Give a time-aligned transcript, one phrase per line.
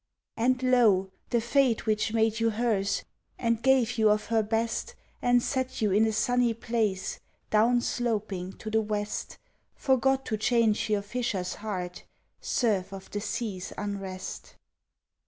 [0.35, 1.11] And lo!
[1.29, 3.03] The fate which made you hers
[3.37, 7.19] And gave you of her best And set you in a sunny place,
[7.51, 9.37] Down sloping to the West,
[9.75, 12.03] Forgot to change your fisher's heart
[12.39, 14.55] Serf to the sea's unrest!